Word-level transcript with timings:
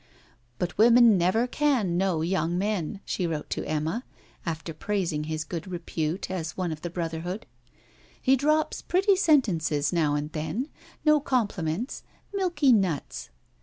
'But 0.57 0.79
women 0.79 1.15
never 1.15 1.45
can 1.45 1.95
know 1.95 2.23
young 2.23 2.57
men,' 2.57 3.01
she 3.05 3.27
wrote 3.27 3.51
to 3.51 3.63
Emma, 3.65 4.03
after 4.47 4.73
praising 4.73 5.25
his 5.25 5.43
good 5.43 5.67
repute 5.67 6.31
as 6.31 6.57
one 6.57 6.71
of 6.71 6.81
the 6.81 6.89
brotherhood. 6.89 7.45
'He 8.19 8.35
drops 8.35 8.81
pretty 8.81 9.15
sentences 9.15 9.93
now 9.93 10.15
and 10.15 10.31
then: 10.31 10.69
no 11.05 11.19
compliments; 11.19 12.01
milky 12.33 12.71
nuts. 12.73 13.29